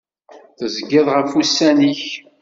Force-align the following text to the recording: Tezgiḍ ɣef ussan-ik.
Tezgiḍ 0.57 1.07
ɣef 1.15 1.31
ussan-ik. 1.39 2.03